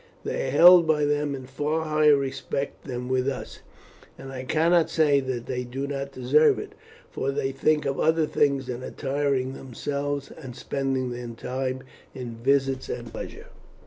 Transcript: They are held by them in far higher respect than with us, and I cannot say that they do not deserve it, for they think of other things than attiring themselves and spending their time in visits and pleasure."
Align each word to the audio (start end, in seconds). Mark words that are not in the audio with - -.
They 0.23 0.47
are 0.47 0.49
held 0.49 0.87
by 0.87 1.05
them 1.05 1.35
in 1.35 1.45
far 1.45 1.83
higher 1.85 2.15
respect 2.15 2.85
than 2.85 3.07
with 3.07 3.29
us, 3.29 3.59
and 4.17 4.31
I 4.31 4.45
cannot 4.45 4.89
say 4.89 5.19
that 5.19 5.45
they 5.45 5.63
do 5.63 5.85
not 5.85 6.11
deserve 6.11 6.57
it, 6.57 6.73
for 7.11 7.29
they 7.31 7.51
think 7.51 7.85
of 7.85 7.99
other 7.99 8.25
things 8.25 8.65
than 8.65 8.81
attiring 8.81 9.53
themselves 9.53 10.31
and 10.31 10.55
spending 10.55 11.11
their 11.11 11.27
time 11.27 11.83
in 12.15 12.37
visits 12.37 12.89
and 12.89 13.13
pleasure." 13.13 13.49